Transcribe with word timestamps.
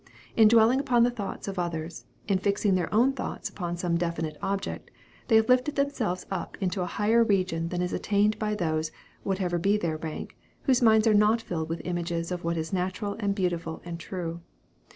In 0.35 0.47
dwelling 0.47 0.79
upon 0.79 1.03
the 1.03 1.11
thoughts 1.11 1.47
of 1.47 1.59
others, 1.59 2.05
in 2.27 2.39
fixing 2.39 2.73
their 2.73 2.91
own 2.91 3.13
thoughts 3.13 3.49
upon 3.49 3.77
some 3.77 3.97
definite 3.99 4.35
object, 4.41 4.89
they 5.27 5.35
have 5.35 5.47
lifted 5.47 5.75
themselves 5.75 6.25
up 6.31 6.57
into 6.59 6.81
a 6.81 6.87
higher 6.87 7.23
region 7.23 7.69
than 7.69 7.83
is 7.83 7.93
attained 7.93 8.39
by 8.39 8.55
those, 8.55 8.91
whatever 9.21 9.59
be 9.59 9.77
their 9.77 9.97
rank, 9.97 10.35
whose 10.63 10.81
minds 10.81 11.05
are 11.05 11.13
not 11.13 11.39
filled 11.39 11.69
with 11.69 11.83
images 11.85 12.31
of 12.31 12.43
what 12.43 12.57
is 12.57 12.73
natural 12.73 13.15
and 13.19 13.35
beautiful 13.35 13.79
and 13.85 13.99
true. 13.99 14.41